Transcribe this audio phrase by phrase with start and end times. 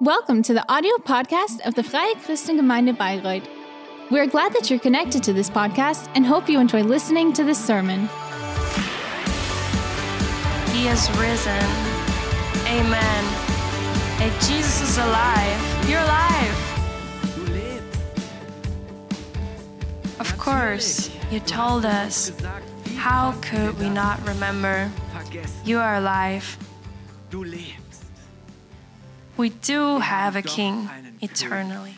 [0.00, 3.46] Welcome to the audio podcast of the Freie Christengemeinde Bayreuth.
[4.10, 7.44] We are glad that you're connected to this podcast and hope you enjoy listening to
[7.44, 8.08] this sermon.
[10.72, 11.64] He is risen.
[12.66, 13.24] Amen.
[14.18, 15.88] Hey, Jesus is alive.
[15.88, 16.60] You're alive.
[20.18, 22.32] Of course, you told us.
[22.96, 24.90] How could we not remember?
[25.64, 26.58] You are alive.
[29.36, 30.88] We do have a king
[31.20, 31.96] eternally.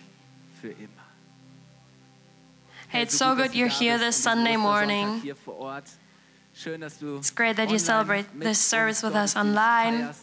[2.89, 5.23] Hey, it's so good you're here this Sunday morning.
[6.55, 10.15] It's great that you celebrate this service with us online.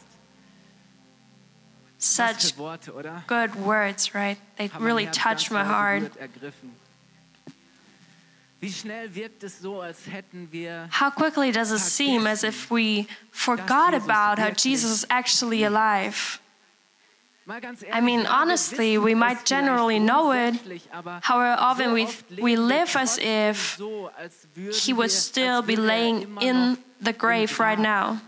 [1.99, 2.53] Such
[3.27, 4.37] good words, right?
[4.57, 6.11] They really touch my heart.
[10.89, 16.39] How quickly does it seem as if we forgot about how Jesus is actually alive?
[17.45, 20.55] Mal ganz ehrlich, I mean, honestly, we might generally know it.
[21.21, 22.07] However, often we,
[22.41, 27.13] we live as if so, als würden he would still be er laying in the
[27.13, 28.19] grave right now.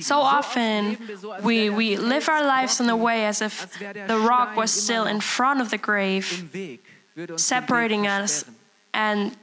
[0.00, 3.26] So often, leben wir so, als we, er we live our lives in a way
[3.26, 6.52] as if als wäre der the rock was still in front of the grave, im
[6.52, 6.80] Weg,
[7.16, 8.46] würde uns den Weg separating us
[8.92, 9.36] and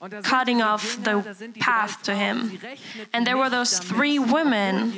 [0.00, 2.58] Und da sind cutting off the da sind die path to him.
[3.12, 4.92] And there were those three women,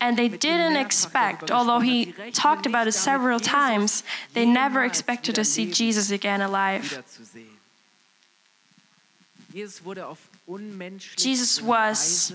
[0.00, 5.44] And they didn't expect, although he talked about it several times, they never expected to
[5.44, 7.04] see Jesus again alive.
[11.16, 12.32] Jesus was-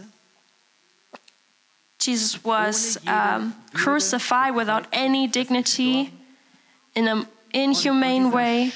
[1.98, 6.14] Jesus was um, crucified without any dignity,
[6.94, 8.72] in an inhumane way.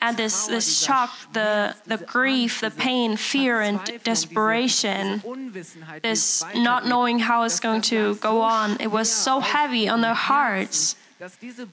[0.00, 5.22] And this, this shock, the, the grief, the pain, fear, and desperation,
[6.02, 10.14] this not knowing how it's going to go on, it was so heavy on their
[10.14, 10.96] hearts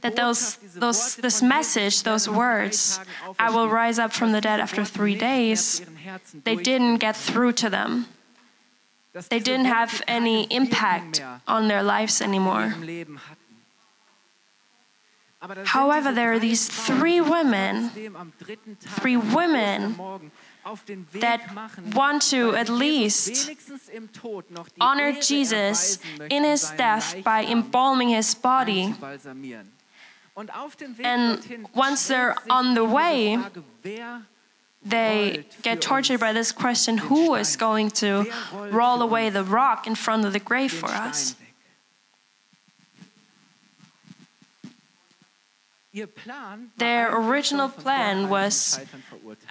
[0.02, 3.00] that those, those, this message, those words,
[3.40, 5.82] I will rise up from the dead after three days,
[6.44, 8.08] they didn't get through to them.
[9.30, 12.74] They didn't have any impact on their lives anymore.
[15.66, 17.90] However, there are these three women,
[18.80, 19.96] three women
[21.14, 21.42] that
[21.96, 23.50] want to at least
[24.80, 25.98] honor Jesus
[26.30, 28.94] in his death by embalming his body.
[31.04, 33.40] And once they're on the way,
[34.84, 39.96] they get tortured by this question who is going to roll away the rock in
[39.96, 41.36] front of the grave for us?
[46.78, 48.80] Their original plan was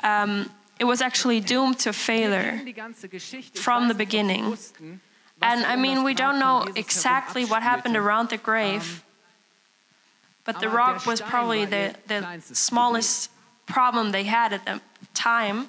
[0.02, 2.60] um, it was actually doomed to failure
[3.54, 4.56] from the beginning.
[5.42, 9.04] And I mean, we don't know exactly what happened around the grave,
[10.44, 13.30] but the rock was probably the, the smallest
[13.66, 14.80] problem they had at the
[15.14, 15.68] time.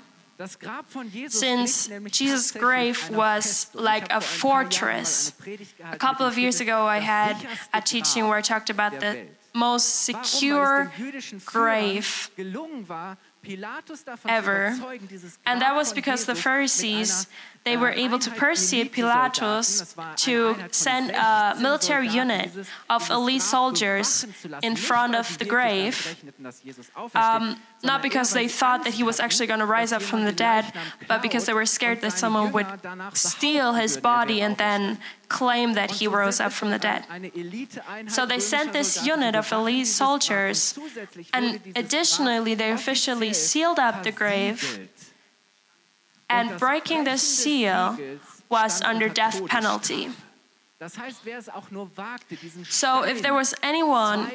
[1.28, 5.34] Since Jesus' grave was like a fortress.
[5.92, 7.36] A couple of years ago, I had
[7.74, 10.92] a teaching where I talked about the most secure
[11.46, 12.30] grave
[14.28, 14.76] ever.
[15.46, 17.28] And that was because the Pharisees,
[17.64, 22.50] they were able to persuade Pilatus to send a military unit
[22.90, 24.26] of elite soldiers
[24.64, 25.96] in front of the grave.
[27.14, 30.32] Um, not because they thought that he was actually going to rise up from the
[30.32, 30.74] dead,
[31.08, 32.68] but because they were scared that someone would
[33.14, 37.06] steal his body and then claim that he rose up from the dead.
[38.08, 40.78] So they sent this unit of elite soldiers,
[41.34, 44.90] and additionally, they officially sealed up the grave.
[46.32, 47.98] And breaking this seal
[48.50, 50.10] was under death penalty.
[52.70, 54.32] So if there was anyone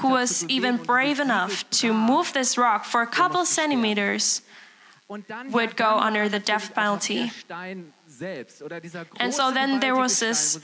[0.00, 4.40] who was even brave enough to move this rock for a couple of centimeters,
[5.08, 7.30] would go under the death penalty.
[9.20, 10.58] And so then there was this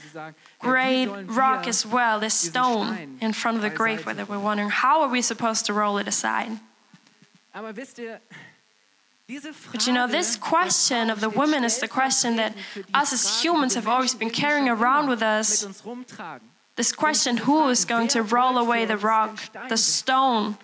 [0.59, 4.69] great rock as well, this stone in front of the grave where they were wondering
[4.69, 6.59] how are we supposed to roll it aside?
[9.71, 12.55] But you know, this question of the woman is the question that
[12.93, 15.65] us as humans have always been carrying around with us.
[16.75, 19.39] This question who is going to roll away the rock,
[19.69, 20.57] the stone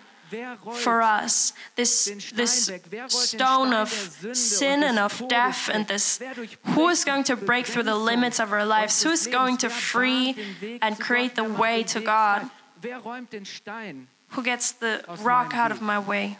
[0.74, 1.54] for us?
[1.76, 2.70] This, this
[3.08, 3.88] stone of
[4.36, 6.20] sin and of death, and this
[6.74, 9.02] who is going to break through the limits of our lives?
[9.02, 10.36] Who is going to free
[10.82, 12.50] and create the way to God?
[14.30, 16.36] Who gets the rock out of my way?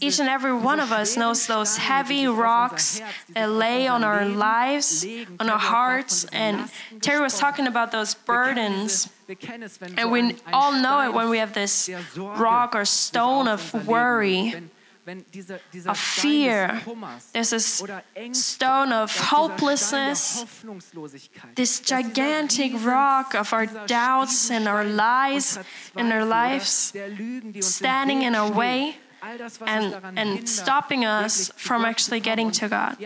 [0.00, 3.02] Each and every one of us knows those heavy sich auf unser rocks
[3.34, 5.04] that lay on our lives,
[5.38, 6.24] on our hearts.
[6.32, 6.70] And
[7.00, 9.04] Terry was talking about those burdens.
[9.04, 12.74] diese- wir kennen es, wenn And we all know it when we have this rock
[12.74, 14.54] or stone of worry,
[15.08, 15.16] legt.
[15.16, 16.80] Wenn- wenn dieser- dieser of fear.
[17.32, 17.82] There's this
[18.34, 20.46] stone of dieser Stein der hopelessness,
[21.54, 25.58] this gigantic rock of our doubts and our lies
[25.94, 29.68] and our lives der Lügen, die uns im standing in our way all das, was
[29.68, 32.96] uns and, and stopping us from actually getting to God.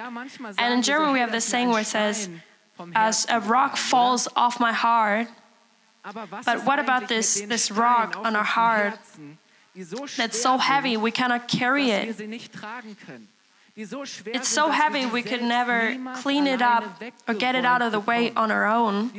[0.58, 2.28] And in German, we have this saying where it says,
[2.94, 5.28] As a rock falls off my heart,
[6.44, 9.41] But what about this- this rock on our heart Herzen, die so
[10.16, 12.16] that's so heavy we cannot carry it.
[12.16, 13.28] sie nicht tragen können.
[13.74, 16.84] Die so schwer It's so heavy we could never clean it up
[17.26, 19.10] or get it out of the way on our own.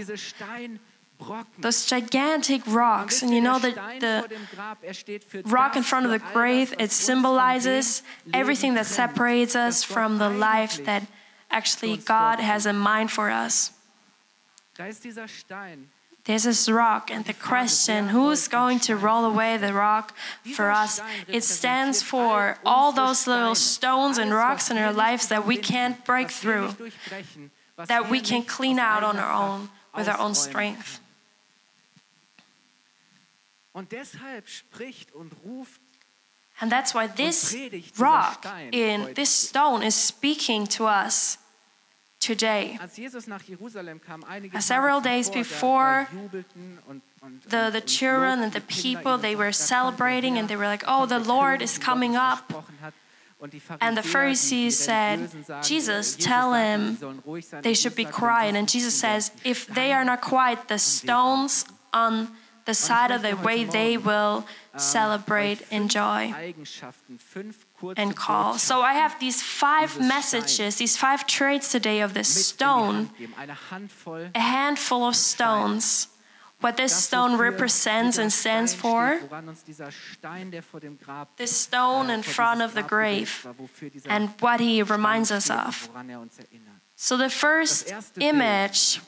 [1.59, 5.75] Those gigantic rocks, and you know der the, Stein the vor dem Grab, er rock
[5.75, 8.03] in front of the grave, it was uns von dem symbolizes
[8.33, 11.03] everything that separates us from the life that
[11.49, 13.71] actually God has in mind for us.
[16.25, 20.15] There's this rock, and the question who's going to roll away the rock
[20.55, 21.01] for us?
[21.27, 26.03] It stands for all those little stones and rocks in our lives that we can't
[26.05, 26.75] break through,
[27.87, 31.01] that we can clean out on our own with our own strength.
[33.75, 35.81] Und deshalb spricht und ruft
[36.61, 37.55] And that's why this
[37.97, 41.37] rock in this stone is speaking to us
[42.25, 42.77] today.
[42.81, 47.71] Als Jesus nach Jerusalem kam, einige Tage several days before, da jubelten und, und, The,
[47.71, 50.67] the children and the people, they were sagten, "Da kommt der celebrating and they were
[50.67, 52.39] like, oh, the Lord is coming up.
[52.47, 52.93] versprochen hat."
[53.39, 57.45] Und die And the Pharisäer, die- die Pharisees said, Jesus, tell him sie sollen ruhig
[57.45, 57.61] sein.
[57.61, 58.55] They should be quiet.
[58.55, 62.29] And Jesus says, if they are not quiet, the stones on
[62.65, 68.15] the side of the way they will ähm, celebrate in joy Eigenschaften, fünf kurze and
[68.15, 68.57] call.
[68.57, 73.33] So I have these five messages, these five traits today of this stone, Stone.
[73.37, 76.07] Eine Handvoll a handful of stones.
[76.61, 80.97] What this stone represents and stands for, steht, woran uns dieser Stein, der vor dem
[80.97, 84.61] Grab, this stone äh, in front of the grave, gesetzt war, wofür dieser and what
[84.61, 85.89] he reminds us of.
[85.93, 86.13] er.
[86.95, 89.01] So the first image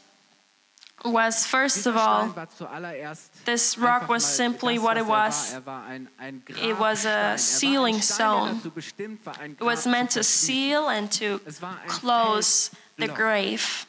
[1.06, 5.54] was first of all, Stein war zuallererst this rock was simply what it er was.
[5.54, 7.16] Er war ein, ein It was a Grabstein.
[7.16, 8.56] Er war ein sealing stone.
[8.56, 12.72] dazu bestimmt war, ein It was meant to seal and to Es war ein close
[12.98, 13.86] the grave.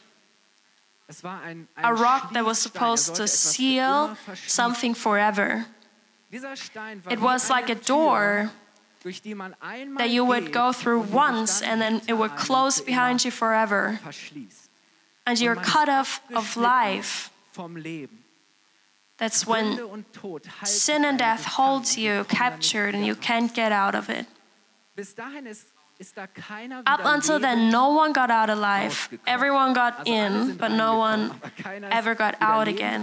[1.08, 4.16] Es war ein, ein A rock that was Er supposed to seal
[4.46, 5.64] something forever.
[6.30, 8.50] Dieser Stein war It was like a door
[9.02, 12.02] durch die man einmal that you would go through und die sich once and then
[12.08, 14.00] it would close behind you forever.
[15.26, 17.30] And you're Und man ist cut off of life.
[19.18, 22.38] That's when Sünde und Tod halten sin and death holds you sie kommen da nicht
[22.38, 24.26] captured and you can't get out of it.
[24.26, 24.26] raus.
[24.94, 25.66] Bis dahin ist,
[25.98, 29.08] ist da keiner Up until then, no one got out alive.
[29.26, 31.30] Everyone got in, but no one
[31.90, 33.02] ever got out again.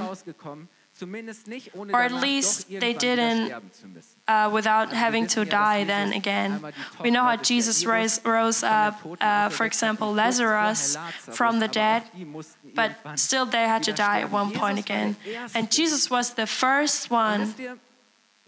[0.93, 0.99] Rausgekommen.
[0.99, 4.15] Zumindest nicht, ohne Or at least they didn't, sterben zu müssen.
[4.27, 6.73] uh, without having to wissen ja, dass die then again.
[7.01, 10.97] We know how Jesus rose, rose up, uh, for example, und kurz vorher Lazarus
[11.31, 14.79] from the dead, auch die mussten but still they had to die at one point
[14.79, 15.15] again.
[15.53, 17.41] And Jesus was the first one.
[17.41, 17.77] wisst ihr,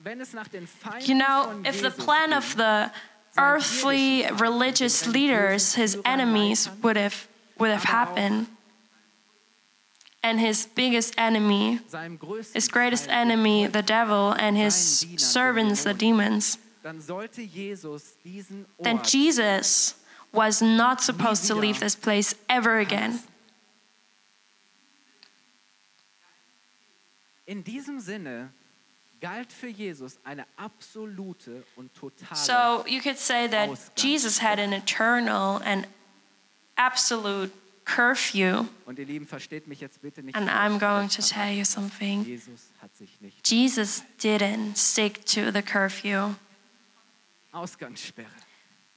[0.03, 2.92] wenn es nach den Feinden You know, if the plan of the
[3.38, 7.27] earthly religious leaders, his enemies, would have
[7.57, 8.47] would have happened,
[10.25, 11.80] and his biggest enemy,
[12.54, 19.00] his greatest enemy, the devil, and his servants, the demons, dann sollte Jesus diesen then
[19.04, 19.95] Jesus
[20.31, 23.19] was not supposed to leave this place ever again.
[27.47, 28.50] In diesem Sinne
[29.19, 33.69] galt für Jesus eine absolute und totale So you could say that.
[33.95, 35.88] Jesus had an eternal and
[36.78, 37.52] absolute
[37.85, 38.65] curfew.
[38.85, 42.25] Und ihr Lieben, versteht mich jetzt bitte nicht And I'm going to tell you something.
[42.25, 46.33] Jesus hat sich nicht Jesus didn't stick to the curfew.
[47.51, 48.27] Ausgangssperre.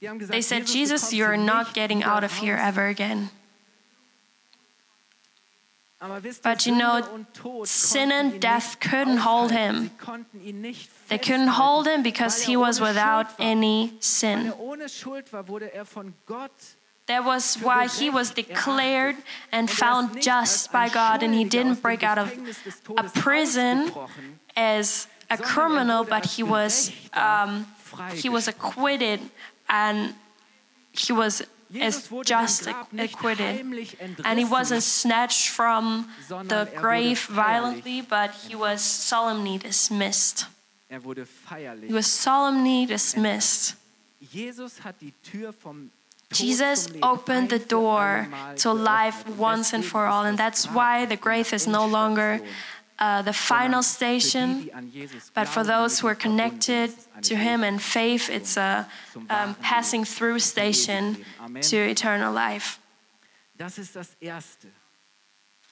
[0.01, 3.29] Die haben gesagt, They said, Jesus, you're not getting out of here ever again.
[6.01, 7.01] Aber wisst ihr, But you know,
[7.65, 9.83] sin and death couldn't hold him.
[9.83, 14.53] Sie konnten ihn nicht They couldn't hold him because he er was without any sin.
[17.09, 19.15] Ohne Schuld war, wurde von Gott That was why he was declared
[19.51, 22.31] and found just by God, and he didn't break out of
[22.97, 23.91] a prison
[24.55, 27.65] as a criminal, but he was um,
[28.13, 29.19] he was acquitted
[29.67, 30.13] and
[30.91, 31.41] he was
[31.79, 33.65] as just acquitted.
[34.25, 40.45] And he wasn't snatched from the grave violently, but he was solemnly dismissed.
[40.91, 40.99] Er.
[41.87, 43.75] He was solemnly dismissed.
[44.31, 45.98] Jesus hat die Tür vom Tod
[46.31, 51.53] Jesus opened the door to life once and for all, and that's why the grave
[51.53, 52.39] is no longer
[52.99, 56.15] uh, the final sondern für die, station, die an Jesus but for those who are
[56.15, 60.05] mit ihm verbunden connected ist es eine to Him and faith, it's a um, passing
[60.05, 61.17] through station
[61.61, 62.79] to eternal life.
[63.57, 64.67] Das ist das Erste,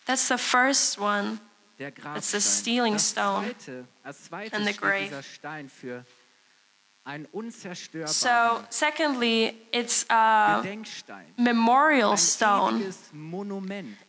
[0.05, 1.39] That's the first one.
[1.79, 5.09] It's the stealing stone Zweite, als zweites and the grave.
[5.09, 6.05] dieser Stein für
[6.96, 6.96] einen unzerstörbaren
[8.07, 10.61] So, secondly, it's a
[11.37, 12.81] memorial stone.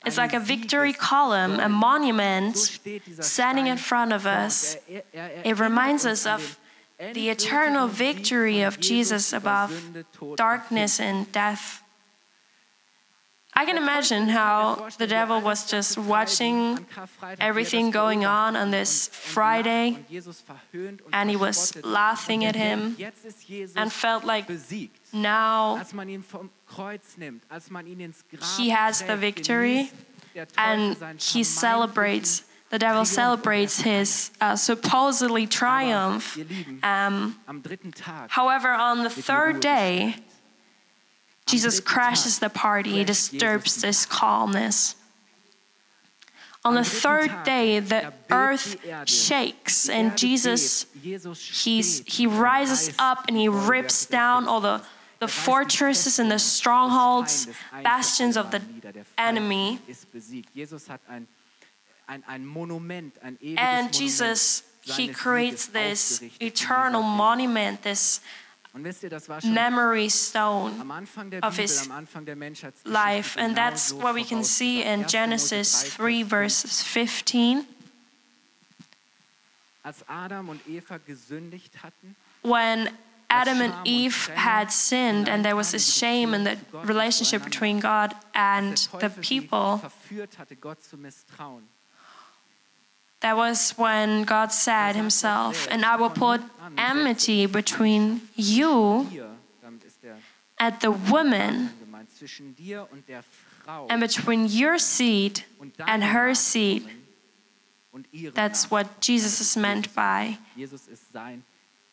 [0.05, 2.57] It's like a victory column, a monument
[3.21, 4.77] standing in front of us.
[4.91, 6.59] Er- er- er It reminds us of
[6.99, 11.83] the eternal victory of Jesus above Sünde, Tod und darkness and death.
[13.59, 16.87] I can imagine how the devil was just watching
[17.41, 19.99] everything going on on this Friday,
[21.13, 22.97] and he was laughing at him
[23.75, 24.49] and felt like
[25.13, 25.83] now
[28.57, 29.91] he has the victory
[30.57, 36.39] and he celebrates, the devil celebrates his uh, supposedly triumph.
[36.85, 37.37] Um,
[38.29, 40.15] however, on the third day,
[41.49, 44.95] Jesus crashes the party, he disturbs this calmness.
[46.65, 48.77] On the third day, the earth
[49.07, 54.83] shakes, and Jesus, he's, he rises up and he rips down all the,
[55.19, 58.93] the fortresses and the strongholds, Feindes ein für bastions of the allemal nieder.
[58.93, 59.79] Der Feind enemy.
[63.57, 68.21] And Jesus, he creates this eternal monument, this
[69.03, 72.37] ihr, das war schon memory stone am Anfang der of Bibel, his am Anfang der
[72.37, 73.39] Menschheitsgeschichte life.
[73.39, 75.15] And that's what we can see in vorausgesagt.
[75.15, 75.31] 1.
[75.31, 77.65] Mose Genesis 3, 3, verses 15.
[79.83, 82.91] Als Adam und Eva gesündigt hatten, when
[83.31, 88.15] Adam and Eve had sinned, and there was this shame in the relationship between God
[88.35, 89.81] and the people,
[93.21, 96.41] that was when God said Himself, And I will put
[96.77, 99.29] enmity between you Dir,
[99.63, 100.17] damit ist der
[100.59, 103.23] and the woman, gemeint, zwischen dir und der
[103.65, 105.45] Frau and between your seed
[105.87, 106.83] and her seed.
[106.83, 107.09] Nachkommen
[107.93, 110.39] und ihrem That's what Jesus is meant by.
[110.57, 111.43] Jesus ist sein,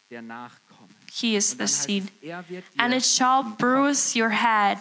[0.10, 0.96] der Nachkommen.
[1.12, 2.12] He is the seed.
[2.22, 2.44] er
[2.78, 4.78] And it shall bruise your head,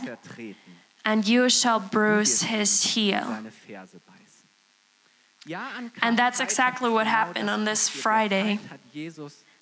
[1.05, 3.25] and you shall bruise his heel.
[6.03, 8.59] And that's exactly what happened on this Friday.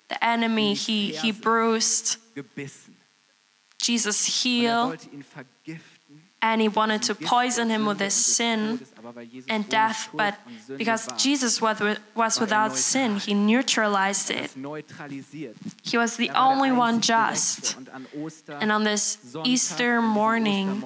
[0.09, 2.17] The enemy, he, he bruised.
[3.81, 4.95] Jesus' heel,
[6.41, 8.79] and he wanted to poison him with his sin
[9.49, 10.35] and death, but
[10.77, 11.79] because Jesus was,
[12.39, 14.53] without sin, he neutralized it.
[15.83, 17.77] He was the only one just.
[18.49, 20.83] And on this Easter morning,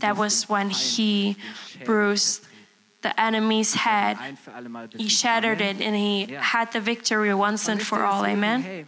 [0.00, 1.36] that was when he
[1.84, 2.45] bruised.
[3.06, 4.16] The enemy's head.
[4.18, 8.04] Ein für alle Mal He shattered it and he had the victory once and for
[8.04, 8.24] all.
[8.24, 8.62] Amen.
[8.62, 8.86] hey,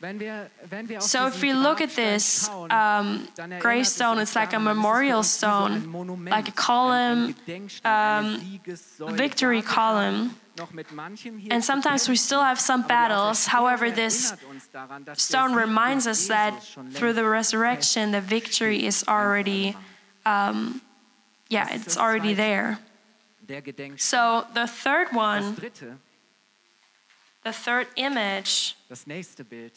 [0.00, 3.62] wenn wir, wenn wir auf So if we look at this um, dann erinnert es
[3.62, 6.30] gravestone, it's like a daran, dann ist es für memorial uns wie so ein stone,
[6.30, 10.30] like a column, ein Gedenkstein, eine um, victory column.
[10.30, 13.46] haben noch mit manchem hier And sometimes we still have some battles.
[13.46, 16.54] However, this erinnert uns daran, dass der stone reminds us that
[16.94, 19.76] through the resurrection, the victory is already,
[20.26, 20.80] um,
[21.48, 22.78] yeah, it's already there.
[23.98, 25.96] So the third one, dritte,
[27.44, 29.72] the third image, das nächste Bild.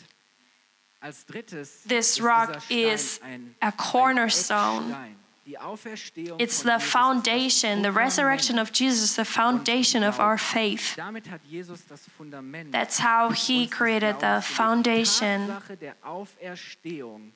[1.00, 4.90] Als drittes This rock is ein, a cornerstone.
[4.90, 5.16] Eckstein.
[5.46, 7.82] Die Auferstehung It's the Jesus ist das foundation.
[7.82, 10.96] The resurrection of Jesus the foundation of our faith.
[10.98, 12.74] Damit hat Jesus das Fundament.
[12.74, 15.82] That's how he created the Glaubens gelegt.
[15.82, 17.34] Die foundation.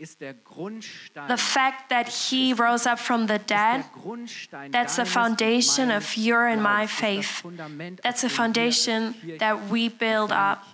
[0.00, 3.84] The fact that he rose up from the dead,
[4.70, 6.90] that's the foundation of your and my Glaubens.
[6.90, 8.02] Ist das faith.
[8.02, 10.64] That's the dem wir als foundation that we build up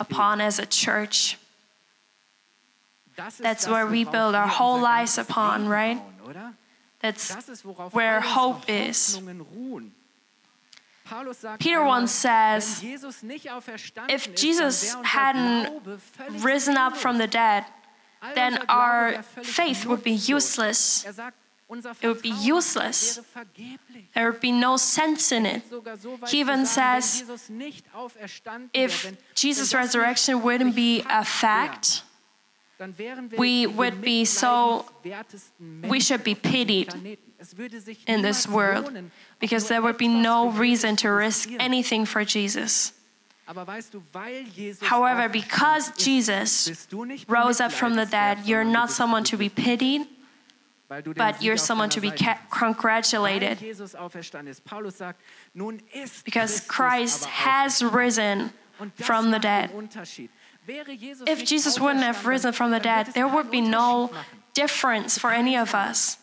[0.00, 1.38] upon as a church.
[3.16, 6.00] That's where we build our whole lives upon, right?
[7.00, 9.16] That's Das ist, worauf where hope is.
[9.16, 9.94] Hoffnungen ruhen.
[11.04, 16.44] Paulus sagt Peter once says, wenn Jesus nicht auferstanden if Jesus dann wäre unser hadn't
[16.44, 17.64] risen up from the dead,
[18.34, 21.04] then our faith would be useless.
[22.00, 23.20] It would be useless.
[24.14, 25.62] There would be no sense in it.
[25.70, 31.02] Sogar so weit He even says, wenn Jesus nicht auferstanden If Jesus' resurrection wouldn't be
[31.08, 32.04] a fact,
[32.78, 34.84] wäre, dann wären wir we would be so-
[35.88, 37.32] we should be pitied Planeten.
[37.38, 38.92] Es würde sich in this world
[39.40, 42.92] because there would be no reason to risk anything for Jesus.
[43.46, 48.06] Aber weißt du, weil Jesus However, because Jesus bist du nicht rose up from the
[48.06, 50.06] dead, you're not someone to be pitied,
[50.88, 52.50] weil du den but you're someone to be deiner Seite ca- hast.
[52.50, 54.64] congratulated Weil Jesus auferstanden ist.
[54.64, 55.20] Paulus sagt,
[55.54, 58.52] nun ist because Christ has risen
[58.96, 59.70] from the dead.
[59.72, 60.30] Unterschied.
[60.64, 64.10] Wäre Jesus If Jesus wouldn't have risen from the dead, there would be no
[64.54, 66.18] difference for any of us.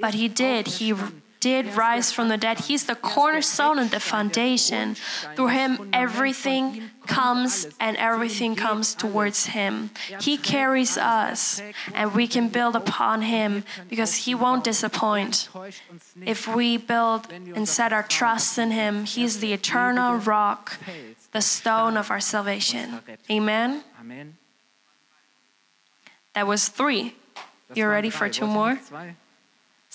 [0.00, 0.66] But he did.
[0.66, 0.92] He.
[1.40, 2.60] Did rise from the dead.
[2.60, 4.96] He's the Er cornerstone and the foundation.
[5.34, 9.90] Through him, everything comes and everything comes towards him.
[10.20, 11.62] He carries us,
[11.94, 15.48] and we can build upon him because he won't disappoint.
[15.52, 16.28] Enttäuscht uns nicht.
[16.28, 20.78] If we build and set our trust in him, he's the eternal rock,
[21.32, 23.00] the stone of our salvation.
[23.30, 23.82] Amen.
[24.00, 24.36] Amen.
[26.34, 27.14] That was three.
[27.74, 28.78] You ready for two more?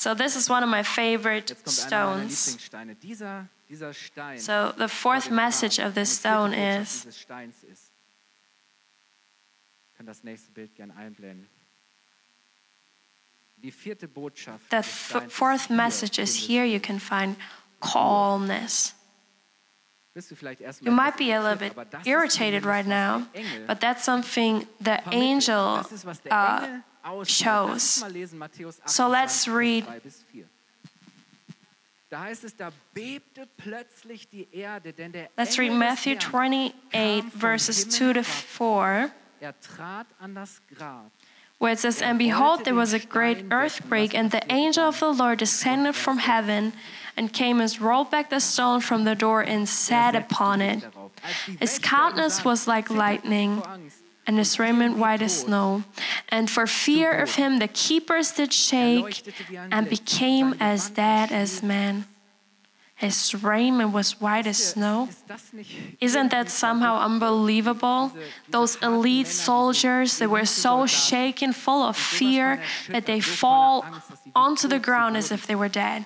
[0.01, 2.45] So, this is one of my favorite Jetzt kommt einer meiner stones.
[2.47, 2.95] Lieblingssteine.
[2.95, 4.39] Dieser, dieser Stein.
[4.39, 7.91] So, the fourth message of this stone is dieses Steins ist.
[9.91, 11.47] Ich kann das nächste Bild gerne einblenden.
[13.57, 16.65] Die vierte Botschaft the des f- Steins ist fourth message is here.
[16.65, 17.37] You can find
[17.79, 18.95] calmness.
[20.15, 22.87] Bist du vielleicht erst You might be a little bit aber das ist irritated right
[22.87, 23.27] now,
[23.67, 27.69] but that's something the angel Das ist, was der uh, Engel ausstrahlt.
[27.69, 28.01] Lass uns shows.
[28.01, 30.45] mal lesen, Matthäus 28, So let's read- Vers 3 bis 4.
[32.09, 37.87] Da heißt es, da bebte plötzlich die Erde, denn der Let's read Matthew 28, verses
[37.87, 41.09] 2 to 4, Er trat an das Grab.
[41.59, 45.13] where it says, And behold, there was a great earthquake, and the angel of the
[45.13, 46.73] Lord descended from heaven
[47.15, 50.81] and came and rolled back the stone from the door and sat upon it.
[50.81, 51.11] Darauf.
[51.23, 53.61] Als die His countenance was like lightning.
[54.27, 55.83] And his raiment white as snow.
[56.29, 59.23] And for fear of him, the keepers did shake
[59.71, 62.05] and became as dead as men.
[62.95, 65.09] His raiment was white as snow.
[65.99, 68.11] Isn't that somehow unbelievable?
[68.47, 73.83] Those elite soldiers, they were so shaken, full of fear, that they fall
[74.35, 76.05] onto the ground as if they were dead,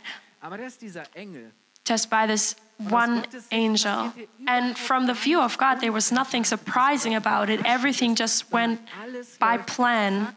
[1.84, 4.14] just by this one angel.
[4.48, 7.62] And from the view of God, there was nothing surprising about it.
[7.66, 8.82] Everything just went
[9.40, 10.36] by plan.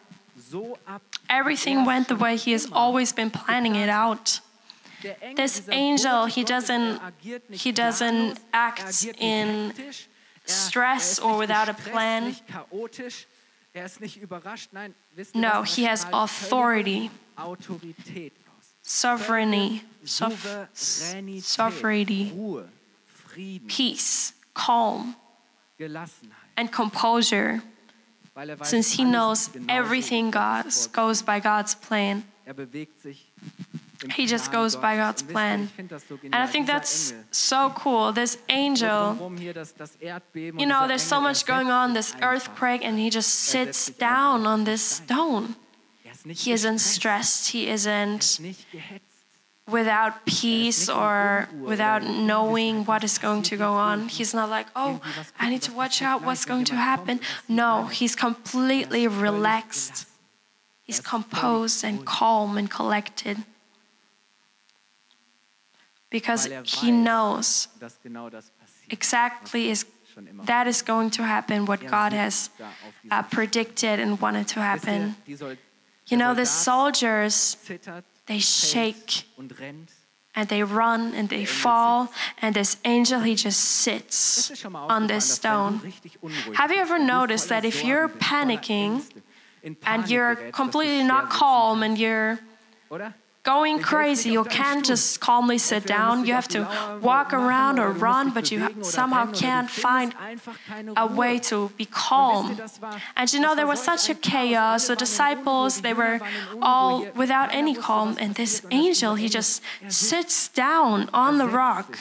[1.28, 4.40] Everything went the way He has always been planning it out.
[5.36, 7.12] This angel, he doesn't- er
[7.50, 9.92] he doesn't er act in er-
[10.44, 12.24] stress or without a plan.
[12.26, 13.26] Nicht chaotisch,
[13.74, 14.72] ist nicht überrascht.
[14.72, 18.47] Nein, wisst ihr No, he has authority, völlige Autorität aus.
[18.88, 19.82] Sovereignty,
[21.42, 22.32] sovereignty,
[23.68, 25.14] peace, calm,
[26.56, 27.62] and composure,
[28.62, 32.24] since he knows everything goes, goes by God's plan.
[34.14, 35.68] He just goes by God's plan.
[35.76, 38.12] And I think that's so cool.
[38.12, 39.32] This angel,
[40.34, 44.64] you know, there's so much going on, this earthquake, and he just sits down on
[44.64, 45.56] this stone.
[46.28, 48.40] Er He isn't stressed, he er isn't
[49.66, 54.08] without peace or without knowing what is going to go on.
[54.08, 55.00] He's not like, oh,
[55.38, 57.20] I need to watch out what's going to happen.
[57.48, 60.06] No, he's completely relaxed.
[60.84, 63.36] He's composed and calm and collected
[66.10, 68.92] because er he knows dass genau das passiert.
[68.92, 69.84] exactly is
[70.46, 74.20] that is going to happen what Er God has da auf diesem uh, predicted and
[74.20, 75.14] wanted to happen.
[76.08, 77.56] You know, the soldiers,
[78.26, 79.24] they shake
[80.34, 84.88] and they run and they fall, and this angel, he just sits dir schon mal
[84.88, 85.78] on this stone.
[85.78, 89.02] du richtig unruhig Have you ever noticed that if you're panicking
[89.84, 92.38] and you're gerätst, dass du completely not calm and you're?
[93.48, 96.26] Going crazy, you can't just calmly sit down.
[96.26, 96.60] You have to
[97.00, 100.14] walk around or oder du musst run, but you somehow rennen oder du can't find
[100.96, 102.50] a way to be calm.
[102.50, 104.86] ihr, das war- And you know, there was such a Chaos.
[104.86, 108.16] The Alle waren in disciples, they were Jünger waren in all without any calm.
[108.20, 108.72] And this passiert.
[108.72, 111.98] Und das angel, he just er sits down on the Er rock.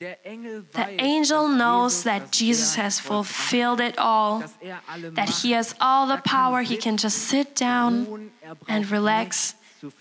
[0.00, 6.14] The angel knows that Jesus has fulfilled it all, er that he has all the
[6.14, 6.62] Er power.
[6.62, 9.56] He can just sit down er and relax.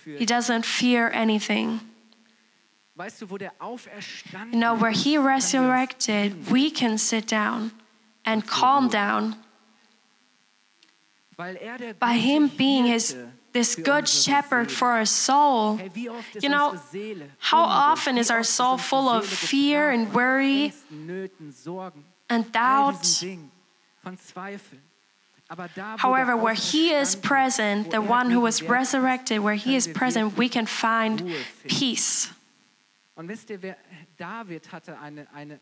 [0.06, 1.82] He doesn't fear anything.
[2.96, 6.98] Weißt du, wo der auferstanden You know, where he ist, können wir resurrected, we can
[6.98, 7.72] sit down
[8.24, 9.36] and calm down
[11.38, 13.16] er by him being his
[13.54, 15.78] this good shepherd for our soul.
[15.78, 16.76] Hey, wie oft ist You know,
[17.40, 20.74] How often is our soul full of fear and worry
[22.30, 23.06] and doubt
[24.04, 24.82] von Zweifeln.
[25.50, 29.56] Aber da, wo However, where he is present, the er one who was resurrected, where
[29.56, 31.24] he is present, we can find
[31.68, 32.32] peace.
[33.16, 33.76] Und wisst ihr, wer,
[34.18, 35.60] David hatte eine, eine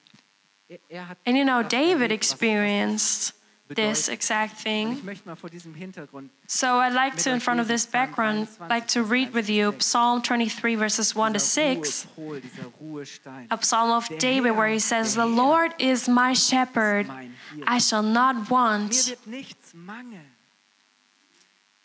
[0.67, 3.34] er, er And you know, David experienced
[3.75, 4.93] this exact thing.
[4.93, 8.47] ich möchte mal vor diesem Hintergrund So I'd like to, in front of this background,
[8.69, 13.47] like to read with you Psalm 23, verses 1 to 6, Ruhepol, dieser Ruhestein.
[13.49, 17.08] a psalm of David where he says, The Lord is my shepherd,
[17.65, 18.93] I shall not want.
[19.08, 20.38] wird nichts mangeln.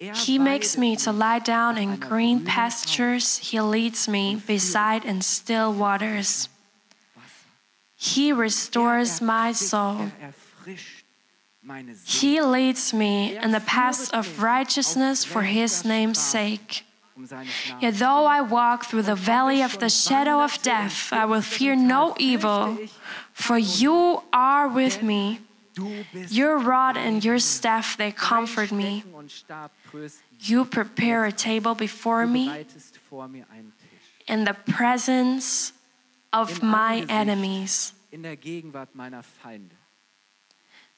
[0.03, 3.39] Er He makes me to lie down in green pastures.
[3.39, 6.49] He leads me beside in still waters.
[7.95, 10.11] He restores my soul.
[12.05, 16.85] He leads me in the paths of righteousness for his name's sake.
[17.81, 21.77] Yet though I walk through the valley of the shadow of death, I will fear
[21.77, 22.79] no evil,
[23.33, 25.41] for you are with me.
[26.29, 29.01] Your rod and your staff, they comfort me.
[29.01, 30.23] Stecken und Stab trösten.
[30.41, 34.35] You prepare a table before me bereitest vor mir einen Tisch.
[34.35, 35.73] in the presence
[36.33, 37.95] of my enemies.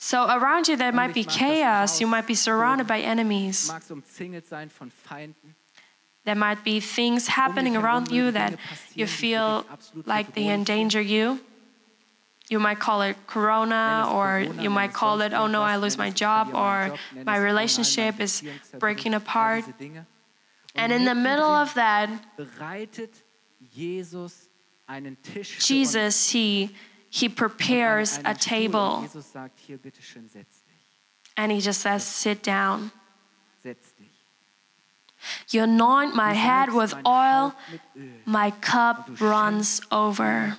[0.04, 2.00] So around you, there might be ich mag das chaos.
[2.02, 3.68] You might be surrounded by enemies.
[3.68, 5.54] magst umzingelt sein von Feinden.
[6.26, 8.58] There might be things happening around you that
[8.94, 9.64] you feel
[10.04, 11.40] like they endanger you.
[12.50, 16.10] You might call it corona, or you might call it, oh no, I lose my
[16.10, 18.42] job, or my relationship is
[18.78, 19.64] breaking apart.
[20.74, 23.22] And in the middle of that, bereitet
[23.72, 24.50] Jesus
[24.86, 25.68] einen Tisch für uns.
[25.70, 26.76] Jesus, he,
[27.14, 28.34] he prepares a einen Stuhl.
[28.34, 30.74] Und table Jesus sagt, hier, bitteschön, setz dich.
[31.36, 32.90] and he just says, sit down.
[35.48, 40.58] You anoint my head with oil, Haupt mit Öl, my cup runs over.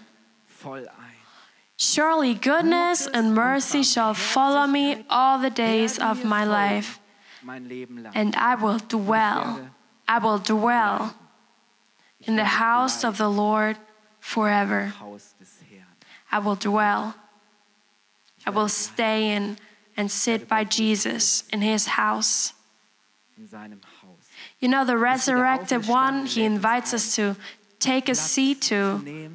[1.78, 7.00] Surely goodness and mercy shall follow me all the days of my life,
[7.44, 8.12] Mein Leben lang.
[8.16, 9.70] and I will dwell,
[10.08, 11.14] I will dwell
[12.22, 13.78] in the house of the Lord
[14.20, 14.94] forever.
[16.36, 17.16] I will dwell.
[18.46, 19.58] I will stay in
[19.96, 22.52] and sit by Jesus in his house.
[24.60, 27.38] You know, the resurrected one, he invites us to
[27.80, 29.30] take a seat to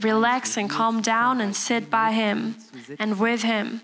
[0.00, 2.56] relax and calm down and sit by him
[2.98, 3.82] and with him.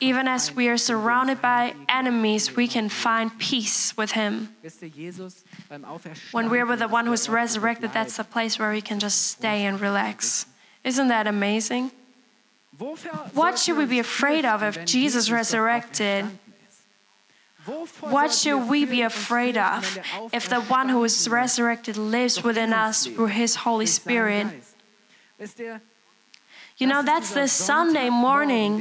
[0.00, 4.12] Even as we are Feinden, können wir surrounded by enemies, we can find peace with
[4.12, 4.54] him.
[4.62, 7.92] Wisst ihr, Jesus beim Auferstehen When we're with the one who's Ort, wo wir resurrected,
[7.94, 10.46] that's the place where we can just stay and relax.
[10.84, 11.90] Isn't that amazing?
[13.32, 16.24] What should we be afraid of if Jesus resurrected?
[16.24, 16.82] auferstanden ist?
[17.66, 19.98] Wovor What should we be afraid of
[20.34, 24.46] if the one who is resurrected lives within us through his Holy Spirit?
[26.78, 26.80] Geist?
[26.80, 28.78] Wisst ihr, You know, that's the Sunday morning,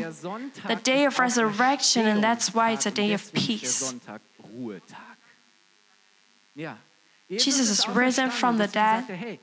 [0.68, 3.80] the day of resurrection, and that's why it's a day of peace.
[3.80, 4.22] Der Sonntag
[4.58, 5.18] Ruhetag.
[6.56, 6.78] Ja.
[7.30, 9.40] Jesus is risen from the dead,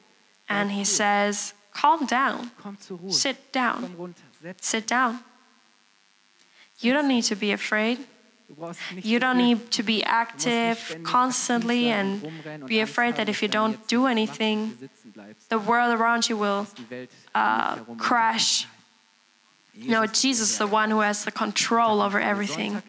[0.49, 4.15] And he says, Calm down, komm zur Ruhe, sit down,
[4.61, 5.21] sit down.
[6.81, 7.99] You don't need to be afraid.
[8.97, 12.31] You don't need to be active constantly and
[12.67, 14.77] be afraid that if you don't do anything,
[15.49, 16.67] the world around you will
[17.35, 18.67] uh, crash.
[19.75, 22.83] No, Jesus is the one who has the control over everything.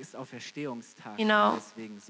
[1.18, 1.60] You know.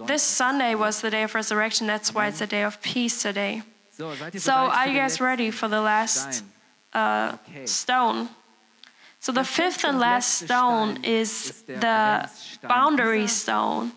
[0.07, 1.85] This Sunday was the day of resurrection.
[1.85, 3.61] That's why it's a day of peace today.
[3.91, 6.43] So, are you guys ready for the last
[6.93, 8.29] uh, stone?
[9.23, 12.29] So, the fifth and last stone is the
[12.61, 13.93] boundary stone.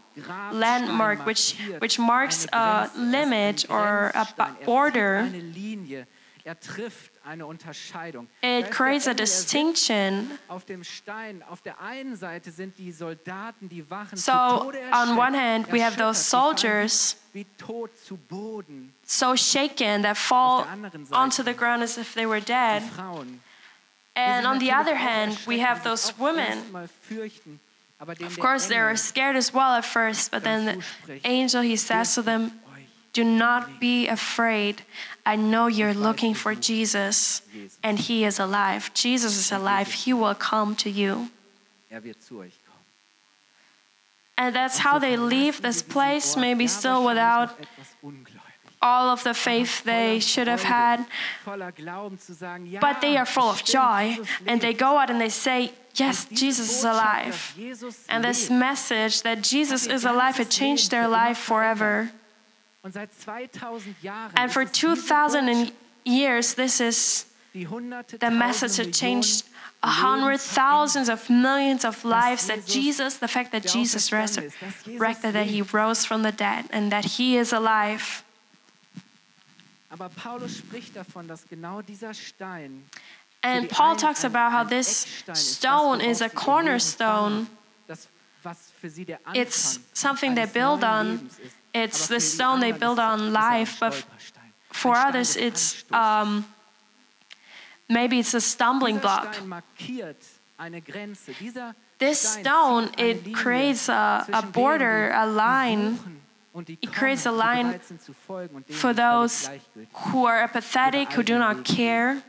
[0.52, 5.26] Landmark which which marks a limit or a Er border.
[5.26, 6.06] Er
[8.40, 10.38] It creates a distinction.
[14.14, 14.32] So,
[14.92, 17.16] on one hand, we have those soldiers
[19.02, 20.64] so shaken that fall
[21.10, 22.82] onto the ground as if they were dead.
[24.16, 24.32] Die Frauen.
[24.32, 26.58] die And on the other hand, we have those women.
[26.58, 27.60] erstmal fürchten,
[27.98, 31.20] aber denen Of course, they Engel are scared as well at first, but then the
[31.24, 32.52] angel he says to them,
[33.12, 34.82] Do not be afraid.
[35.24, 37.42] I know you're looking for Jesus,
[37.82, 38.90] and he is alive.
[38.92, 39.90] Jesus is alive.
[40.04, 41.30] He will come to you.
[41.90, 42.84] Er wird zu euch kommen.
[44.36, 47.56] And that's how they leave this place, maybe still without
[48.86, 50.98] all of the faith they should have had.
[51.44, 56.68] But they are full of joy, and they go out and they say, Yes, Jesus
[56.78, 57.36] is alive.
[58.08, 62.10] And this message that Jesus is alive, it changed their life forever.
[64.36, 65.72] And for 2,000
[66.04, 69.44] years, this is the message that changed
[69.82, 75.46] a hundred thousands of millions of lives that Jesus the fact that Jesus resurrected, that
[75.46, 78.24] he rose from the dead, and that he is alive.
[79.88, 82.88] Aber Paulus spricht davon, dass genau dieser Stein
[83.42, 86.34] And Paul talks about how this Eckstein ist, das, stone is a sie ihr Leben
[86.34, 87.30] cornerstone.
[87.30, 87.46] bauen,
[87.86, 88.08] das,
[88.42, 91.30] was für sie der Anfang It's something they build on.
[91.72, 94.06] It's the stone they build on ist es ein life, but
[94.72, 96.44] For others, it's um,
[97.88, 99.32] maybe it's a stumbling block.
[99.34, 100.22] Stein markiert
[100.58, 101.32] eine Grenze.
[101.40, 106.15] Dieser This stone, it creates a, a border, a line suchen und die
[106.80, 109.50] It creates a line bereit sind zu folgen und denen for those
[110.12, 112.22] who are apathetic, who do not care,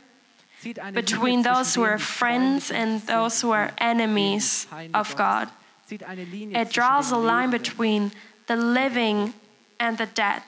[0.92, 5.48] between those who are friends and those who are enemies of God.
[5.48, 6.00] sind.
[6.00, 8.12] Zieht eine Linie It draws a line between
[8.46, 9.32] the living
[9.78, 10.42] and the dead.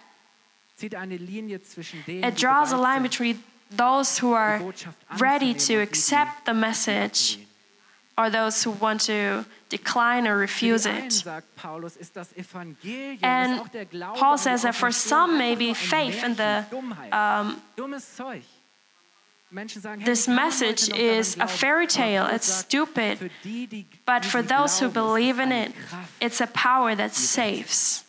[0.76, 4.60] Zieht eine Linie zwischen denen, It draws a line between those who are
[5.18, 7.38] ready to accept the message.
[8.20, 11.12] Or those who want to decline or refuse it.
[11.12, 15.38] sagt Paulus, ist das Evangelium, And ist auch der Glaube Paul says that for some,
[15.38, 16.64] maybe faith in the,
[17.12, 18.42] um, dummes Zeug.
[19.52, 22.28] Menschen sagen, this hey, wie kann man message heute noch daran is a fairy tale,
[22.32, 23.18] it's stupid.
[23.18, 25.72] Für die, die, But for those who believe in it,
[26.20, 28.04] it's a power that saves,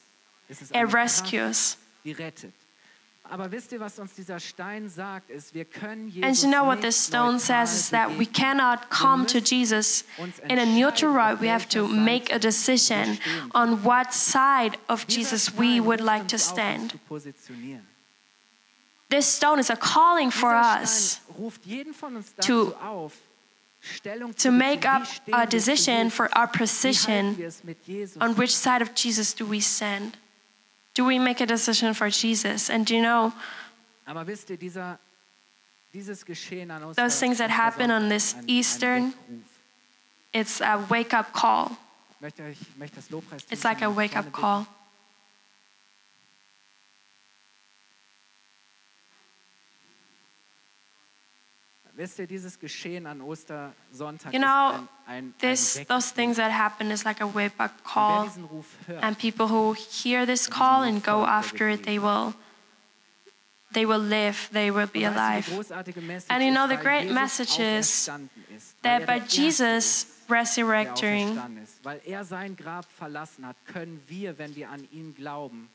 [0.50, 1.78] it rescues.
[3.30, 3.44] And
[6.44, 10.04] you know what this stone says is that we cannot come to Jesus
[10.50, 11.40] in a neutral route.
[11.40, 13.20] We have to make a decision
[13.54, 17.00] on what side of Jesus we would like to stand.
[19.10, 23.14] This stone is a calling for us Stein ruft jeden von uns to- dazu auf,
[23.82, 25.04] Stellung to make up
[25.34, 28.22] a decision for our position wir es mit Jesus?
[28.22, 30.18] on which side of Jesus do we stand.
[30.94, 32.70] Do we make a decision for Jesus?
[32.70, 33.32] And do you know,
[34.06, 35.00] Aber wisst ihr, dieser,
[35.94, 39.14] dieses Geschehen an Those things that happen on this Ostersonntag ein- ein Eastern-
[40.34, 41.72] it's a wake up call.
[42.20, 43.10] Möchte, ich möchte das
[43.50, 44.66] It's like a wake up call.
[51.96, 56.38] Wisst ihr, dieses Geschehen an Ostersonntag You know, ist ein, ein, This, ein those things
[56.38, 58.30] that happen is like a wake up call.
[58.88, 62.34] hört, And people who hear this call and go after it, they will,
[63.74, 64.50] they will live.
[64.52, 66.26] They will be und weißt du, die alive.
[66.30, 71.38] And you know, the great message is auferstanden ist, weil That er by Jesus resurrecting,
[71.84, 75.70] weil er sein Grab verlassen hat, können wir, wenn wir an ihn glauben,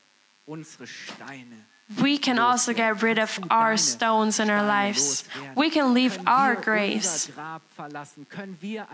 [0.47, 1.67] unsere Steine
[2.03, 5.25] we can also get rid of our stones in our lives.
[5.55, 7.31] We can leave our graves.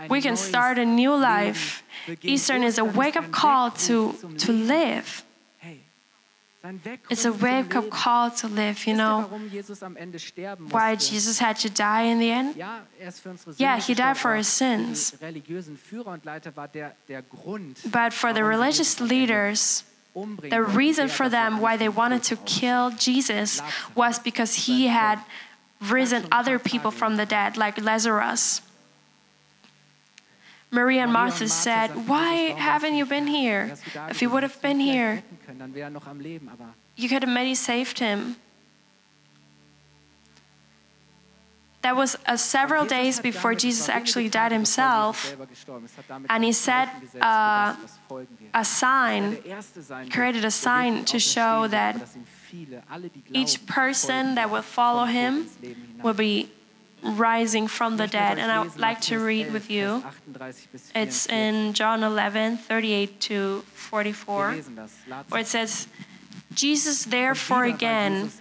[0.09, 1.83] We can start a new life.
[2.21, 5.23] Eastern is a wake up call to, to live.
[7.09, 9.23] It's a wake up call to live, you know.
[10.69, 12.55] Why Jesus had to die in the end?
[13.57, 15.11] Yeah, he died for his sins.
[17.91, 19.83] But for the religious leaders,
[20.15, 23.61] the reason for them why they wanted to kill Jesus
[23.95, 25.19] was because he had
[25.81, 28.61] risen other people from the dead, like Lazarus.
[30.69, 33.75] Maria and Martha said, Why haven't you been here?
[34.09, 35.23] If you would have been here,
[36.95, 38.37] you could have maybe saved him.
[41.83, 45.35] That was uh, several days before Jesus actually died himself,
[46.29, 46.89] and he set
[47.21, 47.75] uh,
[48.53, 49.37] a sign,
[50.09, 51.95] created a sign to show that
[53.31, 55.47] each person that will follow him
[56.01, 56.49] will be
[57.03, 58.39] rising from the dead.
[58.39, 60.03] And I would like to read with you.
[60.95, 64.55] It's in John 11, 38 to 44,
[65.27, 65.87] where it says,
[66.53, 68.31] Jesus therefore again,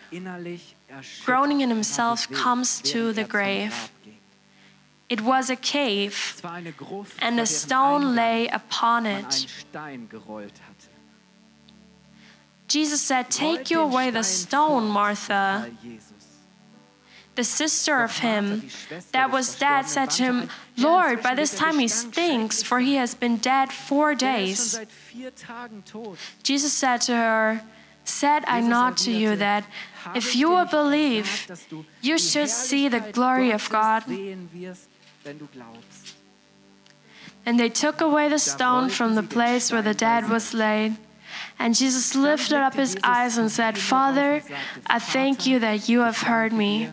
[1.24, 3.90] groaning in himself, comes to the grave.
[5.08, 6.40] It was a cave,
[7.20, 9.46] and a stone lay upon it.
[12.66, 15.70] Jesus said, Take you away the stone, Martha.
[17.34, 18.68] The sister of him
[19.12, 23.14] that was dead said to him, Lord, by this time he stinks, for he has
[23.14, 24.80] been dead four days.
[26.42, 27.62] Jesus said to her,
[28.04, 29.64] Said I not to you that
[30.14, 31.50] if you will believe,
[32.00, 34.04] you should see the glory of God?
[37.44, 40.96] And they took away the stone from the place where the dead was laid.
[41.58, 44.42] And Jesus lifted up his eyes and said, Father,
[44.86, 46.90] I thank you that you have heard me.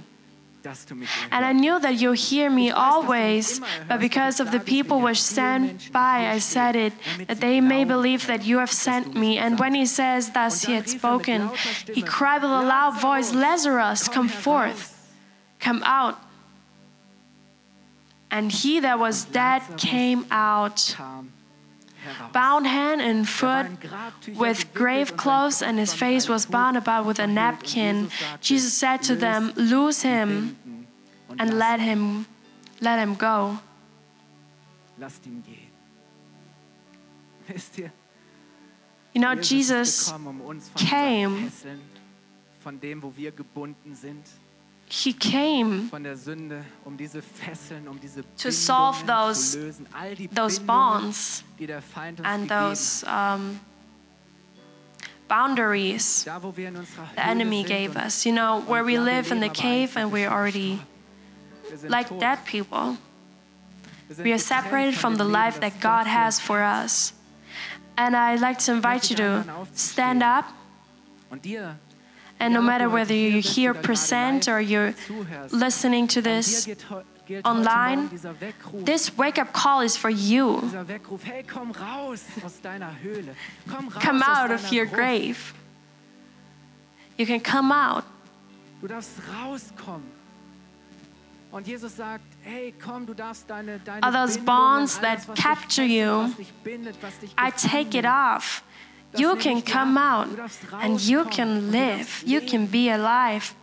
[1.32, 5.90] And I knew that you hear me always, but because of the people which stand
[5.92, 6.94] by, I said it,
[7.28, 9.38] that they may believe that you have sent me.
[9.38, 11.50] And when he says, Thus he had spoken,
[11.94, 14.96] he cried with a loud voice, Lazarus, come forth,
[15.60, 16.20] come out.
[18.32, 20.96] And he that was dead came out.
[22.32, 23.68] Bound hand and foot
[24.36, 28.10] with grave clothes, and his face was bound about with a napkin.
[28.42, 30.58] Jesus said to them, Loose him
[31.38, 32.26] and let him
[32.82, 33.60] let him go.
[35.00, 35.72] lasst ihn gehen.
[37.48, 37.92] Wisst ihr,
[39.14, 41.52] You know, Jesus ist Jesus gekommen, um came.
[44.90, 47.22] Unseren Fesseln, von dem, wo wir gebunden sind, he came von der Sünde, um diese
[47.22, 52.20] Fesseln, um diese To solve those- zu lösen, all die those bonds die der Feind
[52.20, 53.60] uns and those um,
[55.28, 58.26] boundaries Da, wo wir in the enemy gave us.
[58.26, 60.80] You know, where we live in the cave and we're already
[61.88, 62.98] like dead people.
[64.24, 67.14] We are separated from the life that God has for us.
[67.96, 70.46] And I'd like to invite you to stand up,
[72.40, 74.94] and no matter whether you're here present or you're
[75.52, 79.82] listening to this gilt heu- gilt heute online, Morgen dieser Weckruf, this wake up call
[79.84, 80.62] is for you.
[80.64, 83.36] dieser Weckruf, hey, komm raus aus deiner Höhle.
[83.68, 85.54] Komm raus Come out of your grave.
[87.18, 88.04] You can come out.
[88.82, 89.12] Du darfst
[89.44, 90.18] rauskommen.
[91.52, 96.06] Und Jesus sagt, hey, komm, du darfst deine, deine Are those bonds that capture you,
[96.28, 98.64] was dich bindet, was dich I take it off.
[99.18, 100.28] You can come out
[100.74, 102.24] and you can live.
[102.26, 103.56] You can be alive.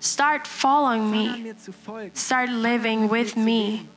[0.00, 1.42] Start following me.
[1.42, 2.16] mir zu folgen.
[2.16, 3.88] Start living with me.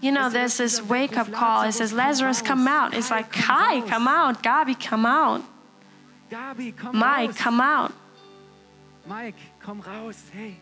[0.00, 1.62] You know, there's this wake up call.
[1.62, 2.94] It says, Lazarus, come out.
[2.94, 4.42] It's like, Kai, come out.
[4.42, 5.42] Gabi, come out.
[6.92, 7.92] Mike, come out.
[9.06, 10.30] Mike, come raus.
[10.30, 10.56] Hey.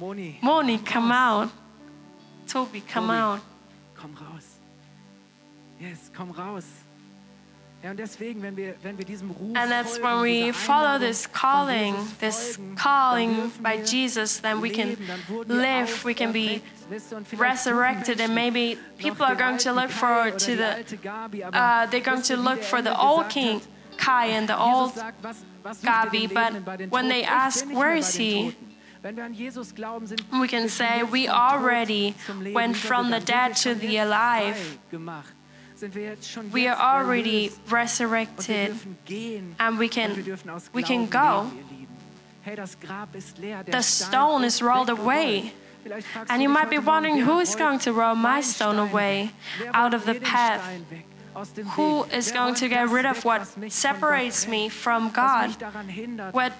[0.00, 1.50] Moni, Moni, come out.
[2.46, 3.40] Toby, come out.
[5.78, 6.64] Yes, komm raus.
[7.82, 11.30] Ja, und deswegen, wenn wir, wenn wir diesem Ruf And that's when we follow this
[11.30, 16.32] calling, this calling by Jesus, then we can leben, dann wurden wir live, we can
[16.32, 20.38] be auferweckt, wisst ihr, und vielleicht resurrected, and maybe people are going to look forward
[20.38, 23.60] to the alte Gabi, aber uh, they're going to look for the old king
[23.98, 27.24] Kai and the old sagt, was, was sucht Gabi, but Lebenden bei den when they
[27.24, 28.66] ask, "Where is he?" Toten.
[29.02, 32.14] Wenn wir an Jesus glauben, sind we can say we already
[32.52, 34.56] went from the dead to the alive.
[35.76, 35.80] Frei gemacht.
[35.80, 37.60] Sind wir jetzt schon We are already erlöst.
[37.64, 38.74] Und wir resurrected,
[39.58, 40.12] and we can
[40.72, 41.44] we can go.
[41.44, 41.96] leben, ihr Lieben.
[42.42, 43.64] Hey, das Grab ist leer.
[43.64, 45.52] Der The stone is rolled away.
[46.28, 49.30] And you might be wondering who is going to roll my stone away
[49.72, 50.60] out of the path?
[50.60, 53.90] Stein weg aus dem Who is going to get rid of what was mich von
[53.90, 55.48] Gott separates me from God?
[55.48, 56.52] mich daran hindert, What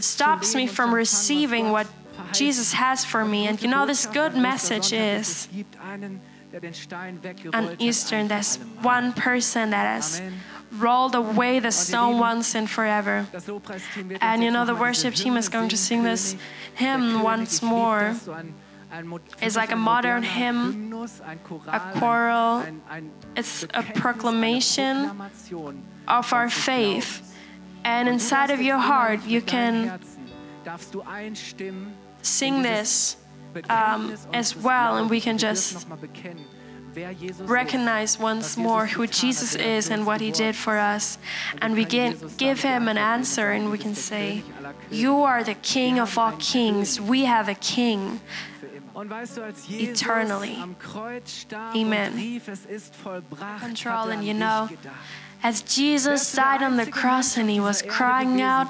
[0.00, 1.86] stops me leben und zu from receiving what
[2.32, 3.48] Jesus has for me?
[3.48, 5.48] And you know, this good message is
[6.50, 10.22] Es gibt einen, der den Stein weggerollt on hat, Eastern, there's one person that has
[10.80, 13.26] rolled away the stone once and forever.
[13.32, 16.36] Das Lobpreisteam wird And you know, the worship team is going to sing this
[16.74, 18.10] hymn once more.
[18.10, 18.54] das, so ein,
[18.90, 22.62] ein, Mo- für It's like a modern hymn, Hymnus, ein Choral, a choral.
[23.36, 25.10] It's a proclamation
[26.06, 27.22] of our faith.
[27.84, 30.26] And inside of your heart, you can Herzen,
[30.64, 33.17] darfst du einstimmen sing this
[33.68, 36.44] um, as well, and we can just dürfen noch mal bekennen,
[36.94, 41.18] wer Jesus recognize once more who Jesus is and what he did for us.
[41.60, 45.02] And we can give him an answer and we can say, König aller Könige.
[45.02, 47.00] You are the King of all kings.
[47.00, 48.20] We have a King.
[48.60, 48.96] für immer.
[48.96, 50.56] Und weißt du, als Jesus Eternally.
[50.60, 52.12] am Kreuz starb Amen.
[52.12, 54.68] und rief, es ist vollbracht, Control, er and you know.
[55.42, 58.68] As Jesus died on the cross and he was crying out,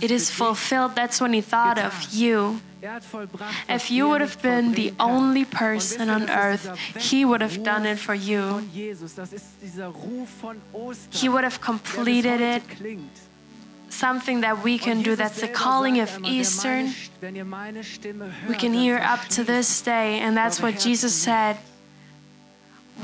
[0.00, 2.60] It is fulfilled, that's when he thought of you.
[2.82, 7.40] Hat vollbracht, was If you would have been the only person on earth, he would
[7.40, 8.40] have done it for you.
[8.40, 11.20] Von Jesus, das ist dieser Ruf von Ostern.
[11.20, 12.62] He would have completed it.
[13.90, 16.88] Something that we can do, that's the calling of Eastern.
[16.88, 20.60] St- wenn ihr meine Stimme hört, We can hear up to this day, and that's
[20.62, 21.56] what Jesus said.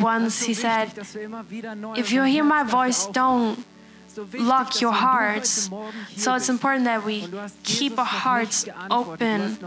[0.00, 0.92] Once he said,
[1.96, 3.64] If you hear my voice, don't
[4.34, 5.70] lock your hearts.
[6.16, 7.28] So it's important that we
[7.62, 9.58] keep our hearts open.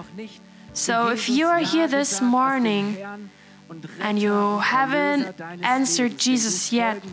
[0.74, 2.98] So if you are here this morning
[4.00, 7.04] and you haven't answered Jesus yet,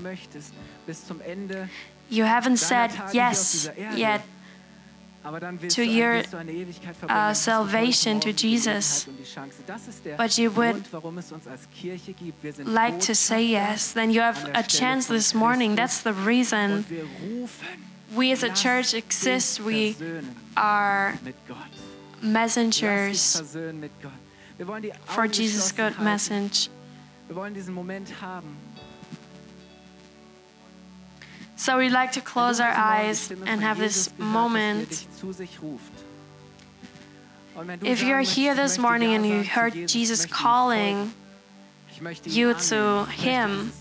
[2.11, 4.23] You haven't said yes yet
[5.69, 9.05] to your, willst du eine Ewigkeit verbringen, uh, hast du heute salvation to Jesus.
[9.05, 9.57] Gelegenheit und die Chance.
[9.67, 12.43] Das ist der But you would Grund, warum es uns als Kirche gibt.
[12.43, 15.77] Wir sind like to say yes, then you have a chance this morning.
[15.77, 17.67] That's the reason und wir rufen,
[18.15, 19.65] we as a church exist.
[19.65, 19.95] We
[20.55, 21.57] are mit Gott.
[22.21, 24.13] Lass dich messengers versöhnen mit Gott.
[24.57, 26.69] Wir wollen die for Jesus' good message.
[31.65, 35.07] So we'd like to close our eyes and have this moment
[37.81, 41.15] If you're here this morning and you heard Jesus, calling
[42.25, 43.73] you to him,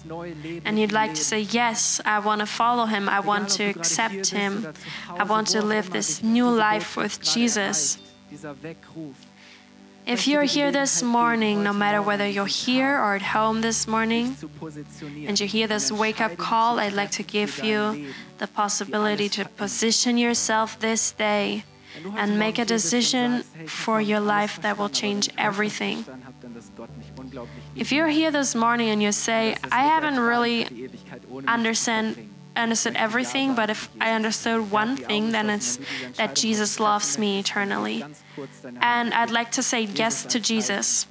[0.63, 4.27] and you'd like to say, Yes, I want to follow him, I want to accept
[4.27, 4.65] him,
[5.09, 7.97] I want to live this new life with Jesus.
[10.05, 14.35] If you're here this morning, no matter whether you're here or at home this morning,
[15.27, 19.45] and you hear this wake up call, I'd like to give you the possibility to
[19.45, 21.63] position yourself this day
[22.17, 26.05] and make a decision for your life that will change everything.
[27.75, 30.89] If you're here this morning and you say, I haven't really
[31.47, 32.32] understand.
[32.55, 35.79] Understood everything, but if I understood one thing, then it's
[36.17, 38.03] that Jesus loves me eternally.
[38.81, 41.07] And I'd like to say yes to Jesus.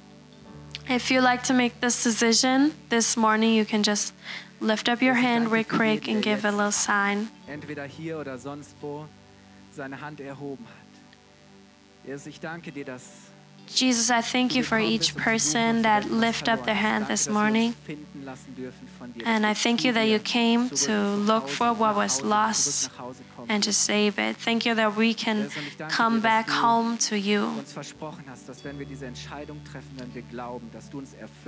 [0.87, 4.13] If you like to make this decision this morning, you can just
[4.59, 7.29] lift up your hand real quick and give a little sign.
[7.47, 9.05] entweder hier oder sonst wo
[9.71, 12.07] seine Hand erhoben hat.
[12.07, 13.03] Jesus, ich danke dir, dass
[13.67, 17.75] Jesus, I thank you for each person that lift up their hand this morning.
[19.25, 22.89] And I thank you that you came to look for what was lost
[23.49, 24.37] and to save it.
[24.37, 25.49] Thank you that we can
[25.89, 27.63] come back home to you.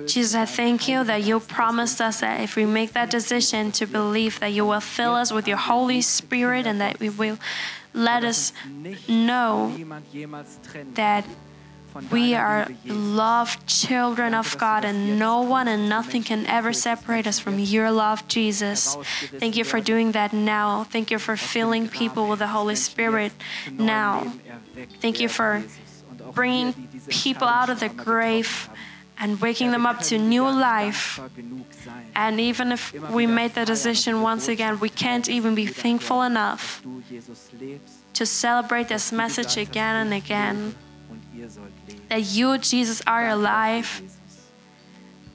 [0.05, 3.85] Jesus, I thank you that you promised us that if we make that decision to
[3.85, 7.37] believe that you will fill us with your Holy Spirit and that we will
[7.93, 8.51] let us
[9.07, 9.73] know
[10.95, 11.25] that
[12.11, 17.39] we are loved children of God and no one and nothing can ever separate us
[17.39, 18.95] from your love, Jesus.
[19.39, 20.83] Thank you for doing that now.
[20.83, 23.31] Thank you for filling people with the Holy Spirit
[23.71, 24.33] now.
[24.99, 25.63] Thank you for
[26.33, 26.73] bringing
[27.07, 28.69] people out of the grave
[29.17, 31.19] and waking them up to new life.
[32.13, 36.81] And even if we made the decision once again, we can't even be thankful enough
[36.83, 40.75] Du, Jesus, lebst to celebrate this message again and again
[42.09, 42.35] und ihr sollt leben.
[42.35, 44.01] that you, Jesus, are alive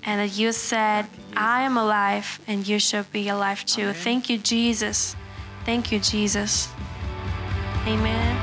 [0.05, 1.07] and that you said,
[1.37, 3.93] I am alive and you should be alive too.
[3.93, 5.16] Thank you, Jesus.
[5.64, 6.68] Thank you, Jesus.
[7.87, 8.37] Amen.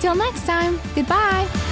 [0.02, 1.71] Till next time, goodbye!